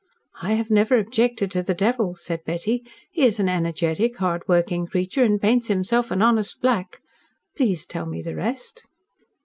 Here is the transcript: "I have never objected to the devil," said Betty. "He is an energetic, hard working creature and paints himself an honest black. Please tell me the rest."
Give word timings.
"I 0.41 0.53
have 0.53 0.71
never 0.71 0.97
objected 0.97 1.51
to 1.51 1.61
the 1.61 1.75
devil," 1.75 2.15
said 2.15 2.43
Betty. 2.43 2.83
"He 3.11 3.21
is 3.21 3.39
an 3.39 3.47
energetic, 3.47 4.17
hard 4.17 4.41
working 4.47 4.87
creature 4.87 5.23
and 5.23 5.39
paints 5.39 5.67
himself 5.67 6.09
an 6.09 6.23
honest 6.23 6.59
black. 6.59 7.01
Please 7.55 7.85
tell 7.85 8.07
me 8.07 8.23
the 8.23 8.33
rest." 8.35 8.87